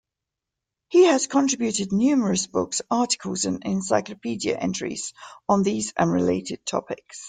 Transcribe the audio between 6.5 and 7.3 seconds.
topics.